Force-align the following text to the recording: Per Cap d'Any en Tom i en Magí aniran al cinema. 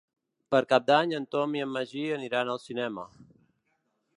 Per 0.53 0.61
Cap 0.71 0.87
d'Any 0.87 1.13
en 1.17 1.27
Tom 1.35 1.53
i 1.59 1.63
en 1.65 1.71
Magí 1.75 2.07
aniran 2.17 2.53
al 2.55 2.63
cinema. 2.67 3.05